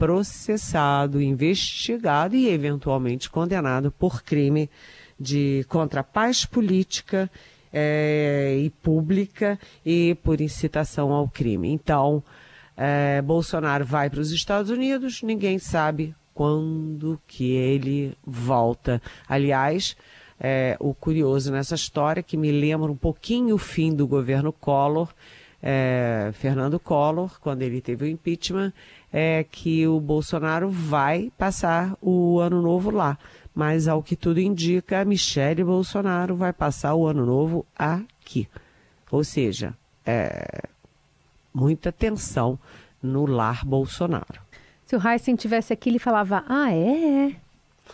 processado, 0.00 1.20
investigado 1.20 2.34
e 2.34 2.48
eventualmente 2.48 3.28
condenado 3.28 3.92
por 3.92 4.22
crime 4.22 4.70
de 5.20 5.66
contra 5.68 6.00
a 6.00 6.04
paz 6.04 6.46
política 6.46 7.30
é, 7.72 8.56
e 8.58 8.70
pública 8.70 9.58
e 9.84 10.16
por 10.22 10.40
incitação 10.40 11.12
ao 11.12 11.28
crime. 11.28 11.70
Então, 11.70 12.22
é, 12.76 13.20
Bolsonaro 13.20 13.84
vai 13.84 14.08
para 14.08 14.20
os 14.20 14.32
Estados 14.32 14.70
Unidos, 14.70 15.22
ninguém 15.22 15.58
sabe 15.58 16.14
quando 16.32 17.20
que 17.26 17.52
ele 17.52 18.16
volta. 18.24 19.02
Aliás, 19.28 19.94
é, 20.40 20.76
o 20.80 20.94
curioso 20.94 21.52
nessa 21.52 21.74
história, 21.74 22.22
que 22.22 22.36
me 22.36 22.50
lembra 22.50 22.90
um 22.90 22.96
pouquinho 22.96 23.56
o 23.56 23.58
fim 23.58 23.94
do 23.94 24.06
governo 24.06 24.52
Collor, 24.52 25.12
é, 25.62 26.30
Fernando 26.32 26.80
Collor, 26.80 27.38
quando 27.40 27.60
ele 27.60 27.82
teve 27.82 28.06
o 28.06 28.08
impeachment, 28.08 28.72
é 29.12 29.44
que 29.44 29.86
o 29.86 30.00
Bolsonaro 30.00 30.70
vai 30.70 31.30
passar 31.36 31.94
o 32.00 32.38
ano 32.38 32.62
novo 32.62 32.90
lá 32.90 33.18
mas 33.60 33.86
ao 33.86 34.02
que 34.02 34.16
tudo 34.16 34.40
indica, 34.40 35.02
a 35.02 35.04
Michele 35.04 35.62
Bolsonaro 35.62 36.34
vai 36.34 36.50
passar 36.50 36.94
o 36.94 37.06
ano 37.06 37.26
novo 37.26 37.66
aqui. 37.78 38.48
Ou 39.10 39.22
seja, 39.22 39.74
é, 40.06 40.62
muita 41.52 41.92
tensão 41.92 42.58
no 43.02 43.26
lar 43.26 43.62
Bolsonaro. 43.62 44.40
Se 44.86 44.96
o 44.96 45.06
Heisen 45.06 45.36
tivesse 45.36 45.74
aqui, 45.74 45.90
ele 45.90 45.98
falava: 45.98 46.42
Ah, 46.48 46.72
é? 46.72 47.36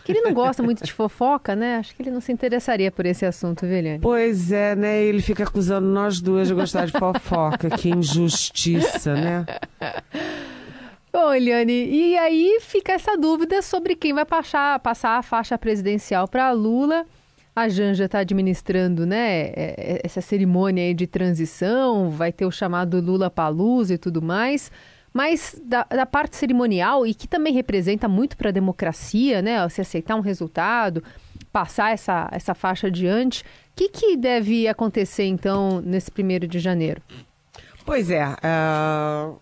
Que 0.05 0.13
ele 0.13 0.21
não 0.21 0.33
gosta 0.33 0.63
muito 0.63 0.85
de 0.85 0.93
fofoca, 0.93 1.53
né? 1.53 1.75
Acho 1.75 1.93
que 1.93 2.01
ele 2.01 2.11
não 2.11 2.21
se 2.21 2.31
interessaria 2.31 2.89
por 2.89 3.05
esse 3.05 3.25
assunto, 3.25 3.67
Veliane. 3.67 3.99
Pois 3.99 4.53
é, 4.53 4.73
né? 4.73 5.03
Ele 5.03 5.21
fica 5.21 5.43
acusando 5.43 5.85
nós 5.85 6.21
duas 6.21 6.47
de 6.47 6.53
gostar 6.53 6.85
de 6.85 6.93
fofoca. 6.93 7.69
que 7.71 7.89
injustiça, 7.89 9.15
né? 9.15 9.45
Bom, 11.27 11.33
Eliane, 11.33 11.73
e 11.73 12.17
aí 12.17 12.57
fica 12.61 12.93
essa 12.93 13.17
dúvida 13.17 13.61
sobre 13.61 13.97
quem 13.97 14.13
vai 14.13 14.23
passar, 14.23 14.79
passar 14.79 15.17
a 15.17 15.21
faixa 15.21 15.57
presidencial 15.57 16.25
para 16.25 16.49
Lula. 16.53 17.05
A 17.53 17.67
Janja 17.67 18.05
está 18.05 18.19
administrando 18.19 19.05
né, 19.05 19.41
é, 19.41 19.53
é, 19.57 20.01
essa 20.05 20.21
cerimônia 20.21 20.95
de 20.95 21.05
transição, 21.05 22.09
vai 22.09 22.31
ter 22.31 22.45
o 22.45 22.51
chamado 22.51 23.01
Lula 23.01 23.29
Palusa 23.29 23.95
e 23.95 23.97
tudo 23.97 24.21
mais. 24.21 24.71
Mas 25.11 25.61
da, 25.65 25.83
da 25.83 26.05
parte 26.05 26.37
cerimonial, 26.37 27.05
e 27.05 27.13
que 27.13 27.27
também 27.27 27.53
representa 27.53 28.07
muito 28.07 28.37
para 28.37 28.47
a 28.47 28.53
democracia, 28.53 29.41
né? 29.41 29.67
Se 29.67 29.81
aceitar 29.81 30.15
um 30.15 30.21
resultado, 30.21 31.03
passar 31.51 31.91
essa, 31.91 32.29
essa 32.31 32.55
faixa 32.55 32.87
adiante, 32.87 33.41
o 33.41 33.75
que, 33.75 33.89
que 33.89 34.15
deve 34.15 34.65
acontecer 34.65 35.25
então 35.25 35.81
nesse 35.81 36.09
primeiro 36.09 36.47
de 36.47 36.57
janeiro? 36.57 37.01
Pois 37.85 38.09
é, 38.09 38.25
uh, 38.25 39.37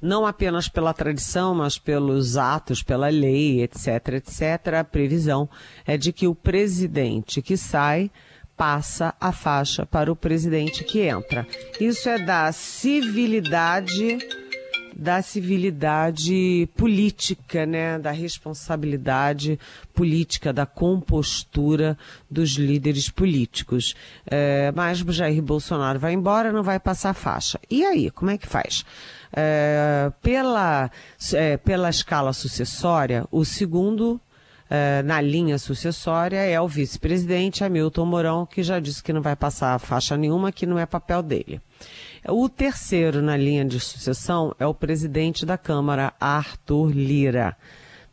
não 0.00 0.26
apenas 0.26 0.68
pela 0.68 0.94
tradição, 0.94 1.54
mas 1.54 1.78
pelos 1.78 2.36
atos, 2.36 2.82
pela 2.82 3.08
lei, 3.08 3.62
etc, 3.62 4.14
etc, 4.14 4.74
a 4.80 4.84
previsão 4.84 5.48
é 5.86 5.96
de 5.96 6.12
que 6.12 6.26
o 6.26 6.34
presidente 6.34 7.42
que 7.42 7.56
sai 7.56 8.10
passa 8.56 9.14
a 9.18 9.32
faixa 9.32 9.86
para 9.86 10.12
o 10.12 10.16
presidente 10.16 10.84
que 10.84 11.00
entra. 11.00 11.46
Isso 11.80 12.08
é 12.08 12.18
da 12.18 12.52
civilidade 12.52 14.18
da 15.00 15.22
civilidade 15.22 16.68
política, 16.76 17.64
né, 17.64 17.98
da 17.98 18.10
responsabilidade 18.10 19.58
política, 19.94 20.52
da 20.52 20.66
compostura 20.66 21.96
dos 22.30 22.50
líderes 22.50 23.08
políticos. 23.08 23.94
É, 24.26 24.70
mas 24.76 24.98
Jair 24.98 25.40
Bolsonaro 25.40 25.98
vai 25.98 26.12
embora, 26.12 26.52
não 26.52 26.62
vai 26.62 26.78
passar 26.78 27.14
faixa. 27.14 27.58
E 27.70 27.82
aí, 27.82 28.10
como 28.10 28.30
é 28.30 28.36
que 28.36 28.46
faz? 28.46 28.84
É, 29.32 30.12
pela, 30.20 30.90
é, 31.32 31.56
pela 31.56 31.88
escala 31.88 32.34
sucessória, 32.34 33.24
o 33.30 33.42
segundo 33.42 34.20
é, 34.68 35.02
na 35.02 35.18
linha 35.22 35.58
sucessória 35.58 36.40
é 36.40 36.60
o 36.60 36.68
vice-presidente 36.68 37.64
Hamilton 37.64 38.04
Mourão, 38.04 38.44
que 38.44 38.62
já 38.62 38.78
disse 38.78 39.02
que 39.02 39.14
não 39.14 39.22
vai 39.22 39.34
passar 39.34 39.78
faixa 39.78 40.14
nenhuma, 40.14 40.52
que 40.52 40.66
não 40.66 40.78
é 40.78 40.84
papel 40.84 41.22
dele. 41.22 41.58
O 42.28 42.48
terceiro 42.48 43.22
na 43.22 43.36
linha 43.36 43.64
de 43.64 43.80
sucessão 43.80 44.54
é 44.58 44.66
o 44.66 44.74
presidente 44.74 45.46
da 45.46 45.56
Câmara, 45.56 46.12
Arthur 46.20 46.90
Lira. 46.90 47.56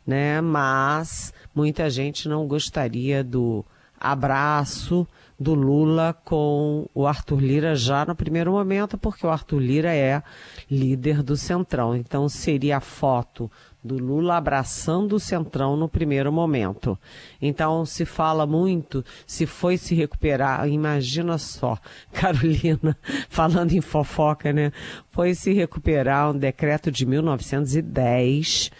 Né? 0.06 0.40
Mas 0.40 1.32
muita 1.54 1.90
gente 1.90 2.28
não 2.28 2.46
gostaria 2.46 3.22
do 3.22 3.64
abraço 4.00 5.06
do 5.38 5.54
Lula 5.54 6.16
com 6.24 6.88
o 6.94 7.06
Arthur 7.06 7.40
Lira 7.40 7.76
já 7.76 8.04
no 8.06 8.14
primeiro 8.14 8.52
momento, 8.52 8.96
porque 8.96 9.26
o 9.26 9.30
Arthur 9.30 9.60
Lira 9.60 9.94
é 9.94 10.22
líder 10.70 11.22
do 11.22 11.36
Centrão. 11.36 11.94
Então 11.94 12.28
seria 12.28 12.78
a 12.78 12.80
foto 12.80 13.50
do 13.82 13.96
Lula 13.96 14.36
abraçando 14.36 15.14
o 15.14 15.20
Centrão 15.20 15.76
no 15.76 15.88
primeiro 15.88 16.32
momento. 16.32 16.98
Então 17.40 17.84
se 17.86 18.04
fala 18.04 18.46
muito, 18.46 19.04
se 19.26 19.46
foi 19.46 19.76
se 19.76 19.94
recuperar, 19.94 20.68
imagina 20.68 21.38
só, 21.38 21.78
Carolina, 22.12 22.96
falando 23.28 23.72
em 23.72 23.80
fofoca, 23.80 24.52
né? 24.52 24.72
Foi 25.10 25.34
se 25.34 25.52
recuperar 25.52 26.30
um 26.30 26.38
decreto 26.38 26.90
de 26.90 27.06
1910 27.06 28.70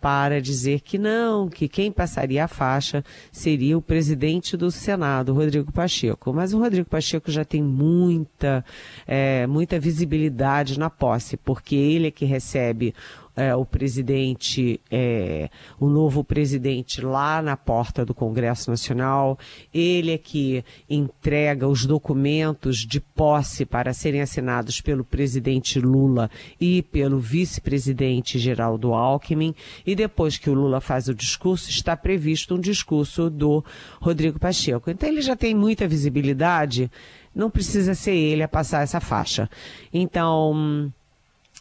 para 0.00 0.40
dizer 0.40 0.80
que 0.80 0.96
não, 0.96 1.48
que 1.48 1.68
quem 1.68 1.90
passaria 1.90 2.44
a 2.44 2.48
faixa 2.48 3.04
seria 3.32 3.76
o 3.76 3.82
presidente 3.82 4.56
do 4.56 4.70
Senado, 4.70 5.34
Rodrigo 5.34 5.72
Pacheco. 5.72 6.32
Mas 6.32 6.54
o 6.54 6.58
Rodrigo 6.58 6.88
Pacheco 6.88 7.30
já 7.30 7.44
tem 7.44 7.62
muita, 7.62 8.64
é, 9.06 9.46
muita 9.46 9.78
visibilidade 9.78 10.78
na 10.78 10.88
posse, 10.88 11.36
porque 11.36 11.74
ele 11.74 12.08
é 12.08 12.10
que 12.10 12.24
recebe 12.24 12.94
é, 13.38 13.54
o 13.54 13.64
presidente, 13.64 14.80
é, 14.90 15.48
o 15.78 15.88
novo 15.88 16.24
presidente 16.24 17.00
lá 17.00 17.40
na 17.40 17.56
porta 17.56 18.04
do 18.04 18.12
Congresso 18.12 18.68
Nacional. 18.68 19.38
Ele 19.72 20.12
é 20.12 20.18
que 20.18 20.64
entrega 20.90 21.68
os 21.68 21.86
documentos 21.86 22.78
de 22.78 23.00
posse 23.00 23.64
para 23.64 23.94
serem 23.94 24.20
assinados 24.20 24.80
pelo 24.80 25.04
presidente 25.04 25.78
Lula 25.78 26.28
e 26.60 26.82
pelo 26.82 27.20
vice-presidente 27.20 28.40
Geraldo 28.40 28.92
Alckmin. 28.92 29.54
E 29.86 29.94
depois 29.94 30.36
que 30.36 30.50
o 30.50 30.54
Lula 30.54 30.80
faz 30.80 31.06
o 31.06 31.14
discurso, 31.14 31.70
está 31.70 31.96
previsto 31.96 32.56
um 32.56 32.60
discurso 32.60 33.30
do 33.30 33.64
Rodrigo 34.00 34.40
Pacheco. 34.40 34.90
Então 34.90 35.08
ele 35.08 35.22
já 35.22 35.36
tem 35.36 35.54
muita 35.54 35.86
visibilidade, 35.86 36.90
não 37.32 37.48
precisa 37.48 37.94
ser 37.94 38.16
ele 38.16 38.42
a 38.42 38.48
passar 38.48 38.82
essa 38.82 38.98
faixa. 38.98 39.48
Então, 39.92 40.92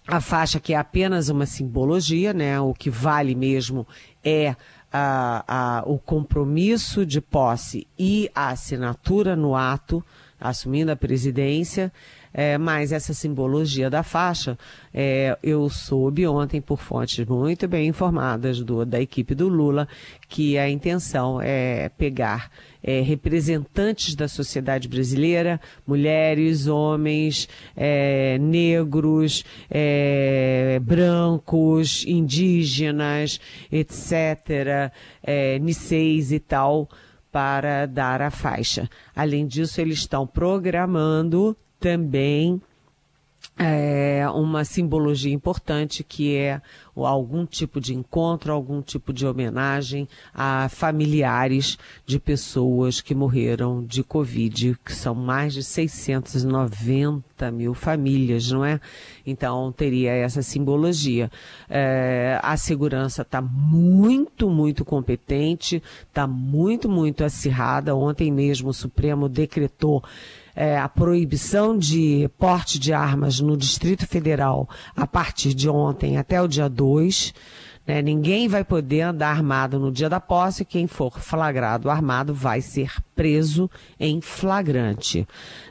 a 0.08 0.22
faixa 0.22 0.60
que 0.60 0.74
é 0.74 0.78
apenas 0.78 1.28
uma 1.28 1.46
simbologia, 1.46 2.34
né? 2.34 2.60
O 2.60 2.74
que 2.74 2.90
vale 2.90 3.36
mesmo 3.36 3.86
é 4.24 4.55
a, 4.92 5.44
a, 5.79 5.84
o 5.86 6.00
compromisso 6.00 7.05
de 7.05 7.20
posse 7.20 7.86
e 8.00 8.29
a 8.34 8.50
assinatura 8.50 9.36
no 9.36 9.55
ato, 9.55 10.03
assumindo 10.40 10.92
a 10.92 10.96
presidência. 10.96 11.92
É, 12.33 12.57
mas 12.57 12.92
essa 12.92 13.13
simbologia 13.13 13.90
da 13.90 14.03
faixa, 14.03 14.57
é, 14.94 15.37
eu 15.42 15.70
soube 15.70 16.27
ontem 16.27 16.61
por 16.61 16.79
fontes 16.79 17.25
muito 17.25 17.68
bem 17.68 17.87
informadas 17.87 18.61
do, 18.61 18.85
da 18.85 19.01
equipe 19.01 19.33
do 19.33 19.48
Lula 19.48 19.87
que 20.27 20.57
a 20.57 20.70
intenção 20.70 21.42
é 21.42 21.90
pegar 21.90 22.51
é, 22.83 23.01
representantes 23.01 24.16
da 24.16 24.27
sociedade 24.27 24.87
brasileira, 24.87 25.59
mulheres, 25.85 26.68
homens, 26.68 27.50
é, 27.75 28.37
negros, 28.40 29.44
é, 29.70 30.79
brancos, 30.81 32.05
indígenas, 32.05 33.40
etc., 33.72 34.92
é, 35.24 35.59
niceis 35.59 36.31
e 36.31 36.40
tal, 36.40 36.90
para 37.31 37.85
dar 37.85 38.22
a 38.22 38.31
faixa. 38.31 38.90
Além 39.16 39.46
disso, 39.46 39.81
eles 39.81 40.00
estão 40.00 40.25
programando 40.25 41.55
também 41.79 42.61
é, 43.59 44.27
uma 44.35 44.63
simbologia 44.63 45.33
importante 45.33 46.03
que 46.03 46.35
é 46.35 46.61
algum 46.96 47.46
tipo 47.46 47.81
de 47.81 47.94
encontro, 47.94 48.53
algum 48.53 48.81
tipo 48.81 49.11
de 49.11 49.25
homenagem 49.25 50.07
a 50.33 50.70
familiares 50.70 51.77
de 52.05 52.20
pessoas 52.20 53.01
que 53.01 53.16
morreram 53.16 53.83
de 53.83 54.03
Covid, 54.03 54.77
que 54.83 54.94
são 54.94 55.16
mais 55.16 55.53
de 55.53 55.63
690 55.63 57.51
mil 57.51 57.74
famílias, 57.74 58.51
não 58.51 58.63
é? 58.63 58.79
Então 59.25 59.72
teria 59.72 60.11
essa 60.11 60.42
simbologia. 60.42 61.31
É, 61.68 62.40
a 62.44 62.57
segurança 62.57 63.24
está 63.24 63.42
muito, 63.42 64.50
muito 64.50 64.85
competente, 64.85 65.81
está 66.07 66.27
muito, 66.27 66.87
muito 66.87 67.24
acirrada. 67.24 67.96
Ontem 67.96 68.31
mesmo 68.31 68.70
o 68.70 68.74
Supremo 68.74 69.27
decretou 69.27 70.03
é, 70.57 70.75
a 70.75 70.89
proibição 70.89 71.77
de 71.77 72.27
porte 72.35 72.79
de 72.79 72.91
armas 72.91 73.39
no 73.39 73.55
Distrito 73.55 74.07
Federal 74.07 74.67
a 74.96 75.05
partir 75.05 75.53
de 75.53 75.70
ontem 75.70 76.17
até 76.17 76.41
o 76.41 76.48
dia 76.48 76.67
2. 76.67 77.31
Né? 77.88 78.02
Ninguém 78.02 78.50
vai 78.50 78.66
poder 78.66 79.02
andar 79.02 79.30
armado 79.30 79.80
no 79.80 79.90
dia 79.92 80.10
da 80.10 80.20
posse. 80.20 80.66
Quem 80.66 80.86
for 80.86 81.18
flagrado 81.20 81.90
armado 81.90 82.34
vai 82.34 82.60
ser 82.60 82.92
preso 83.16 83.72
em 83.98 84.20
flagrante. 84.20 85.26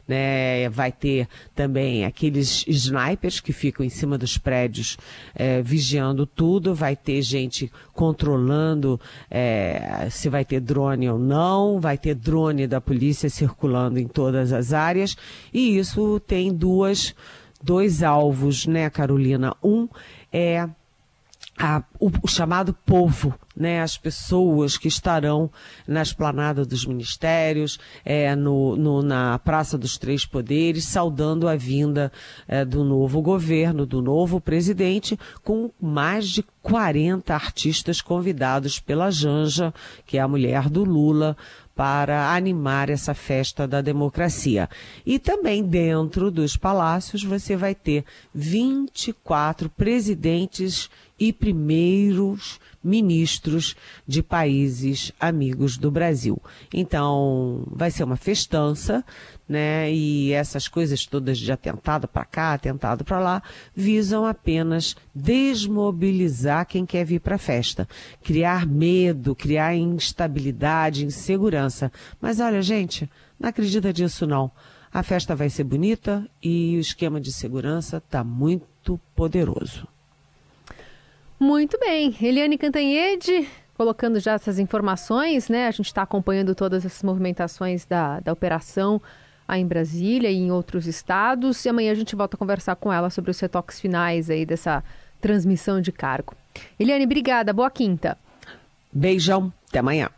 Né? 0.08 0.68
Vai 0.70 0.90
ter 0.90 1.28
também 1.54 2.06
aqueles 2.06 2.64
snipers 2.66 3.38
que 3.38 3.52
ficam 3.52 3.84
em 3.84 3.90
cima 3.90 4.16
dos 4.16 4.38
prédios 4.38 4.96
é, 5.34 5.60
vigiando 5.60 6.24
tudo. 6.24 6.74
Vai 6.74 6.96
ter 6.96 7.20
gente 7.20 7.70
controlando 7.92 8.98
é, 9.30 10.08
se 10.10 10.30
vai 10.30 10.44
ter 10.44 10.60
drone 10.60 11.10
ou 11.10 11.18
não. 11.18 11.78
Vai 11.78 11.98
ter 11.98 12.14
drone 12.14 12.66
da 12.66 12.80
polícia 12.80 13.28
circulando 13.28 13.98
em 13.98 14.08
todas 14.08 14.54
as 14.54 14.72
áreas. 14.72 15.16
E 15.52 15.76
isso 15.76 16.18
tem 16.20 16.50
duas, 16.50 17.14
dois 17.62 18.02
alvos, 18.02 18.66
né, 18.66 18.88
Carolina? 18.88 19.54
Um 19.62 19.86
é 20.32 20.66
a, 21.58 21.82
o, 21.98 22.10
o, 22.22 22.28
chamado 22.28 22.74
povo, 22.74 23.34
né, 23.56 23.80
as 23.80 23.96
pessoas 23.96 24.76
que 24.76 24.88
estarão 24.88 25.50
na 25.88 26.02
esplanada 26.02 26.66
dos 26.66 26.84
ministérios, 26.84 27.78
é, 28.04 28.36
no, 28.36 28.76
no, 28.76 29.02
na 29.02 29.38
Praça 29.38 29.78
dos 29.78 29.96
Três 29.96 30.26
Poderes, 30.26 30.84
saudando 30.84 31.48
a 31.48 31.56
vinda 31.56 32.12
é, 32.46 32.64
do 32.64 32.84
novo 32.84 33.22
governo, 33.22 33.86
do 33.86 34.02
novo 34.02 34.40
presidente, 34.40 35.18
com 35.42 35.70
mais 35.80 36.28
de 36.28 36.44
40 36.62 37.32
artistas 37.32 38.00
convidados 38.02 38.78
pela 38.78 39.10
Janja, 39.10 39.72
que 40.04 40.18
é 40.18 40.20
a 40.20 40.28
mulher 40.28 40.68
do 40.68 40.84
Lula, 40.84 41.36
para 41.76 42.34
animar 42.34 42.88
essa 42.88 43.12
festa 43.12 43.68
da 43.68 43.82
democracia. 43.82 44.66
E 45.04 45.18
também 45.18 45.62
dentro 45.62 46.30
dos 46.30 46.56
palácios 46.56 47.22
você 47.22 47.54
vai 47.54 47.74
ter 47.74 48.02
24 48.34 49.68
presidentes 49.68 50.88
e 51.18 51.34
primeiros 51.34 52.58
ministros 52.86 53.74
de 54.06 54.22
países 54.22 55.12
amigos 55.18 55.76
do 55.76 55.90
Brasil. 55.90 56.40
Então, 56.72 57.64
vai 57.66 57.90
ser 57.90 58.04
uma 58.04 58.16
festança, 58.16 59.04
né? 59.48 59.92
E 59.92 60.32
essas 60.32 60.68
coisas 60.68 61.04
todas 61.04 61.38
de 61.38 61.50
atentado 61.50 62.06
para 62.06 62.24
cá, 62.24 62.52
atentado 62.54 63.04
para 63.04 63.18
lá, 63.18 63.42
visam 63.74 64.24
apenas 64.24 64.96
desmobilizar 65.14 66.66
quem 66.66 66.86
quer 66.86 67.04
vir 67.04 67.20
para 67.20 67.34
a 67.34 67.38
festa, 67.38 67.88
criar 68.22 68.66
medo, 68.66 69.34
criar 69.34 69.74
instabilidade, 69.74 71.04
insegurança. 71.04 71.90
Mas 72.20 72.40
olha, 72.40 72.62
gente, 72.62 73.10
não 73.38 73.48
acredita 73.48 73.92
disso 73.92 74.26
não. 74.26 74.50
A 74.92 75.02
festa 75.02 75.36
vai 75.36 75.50
ser 75.50 75.64
bonita 75.64 76.26
e 76.42 76.76
o 76.76 76.80
esquema 76.80 77.20
de 77.20 77.32
segurança 77.32 77.98
está 77.98 78.24
muito 78.24 78.98
poderoso. 79.14 79.86
Muito 81.38 81.78
bem. 81.78 82.16
Eliane 82.20 82.56
Cantanhede, 82.56 83.48
colocando 83.74 84.18
já 84.18 84.32
essas 84.32 84.58
informações, 84.58 85.48
né? 85.48 85.66
A 85.66 85.70
gente 85.70 85.86
está 85.86 86.02
acompanhando 86.02 86.54
todas 86.54 86.84
essas 86.84 87.02
movimentações 87.02 87.84
da, 87.84 88.20
da 88.20 88.32
operação 88.32 89.00
aí 89.46 89.60
em 89.60 89.66
Brasília 89.66 90.30
e 90.30 90.36
em 90.36 90.50
outros 90.50 90.86
estados. 90.86 91.64
E 91.64 91.68
amanhã 91.68 91.92
a 91.92 91.94
gente 91.94 92.16
volta 92.16 92.36
a 92.36 92.38
conversar 92.38 92.76
com 92.76 92.92
ela 92.92 93.10
sobre 93.10 93.30
os 93.30 93.38
retoques 93.38 93.78
finais 93.78 94.30
aí 94.30 94.46
dessa 94.46 94.82
transmissão 95.20 95.80
de 95.80 95.92
cargo. 95.92 96.34
Eliane, 96.78 97.04
obrigada. 97.04 97.52
Boa 97.52 97.70
quinta. 97.70 98.16
Beijão. 98.92 99.52
Até 99.68 99.80
amanhã. 99.80 100.08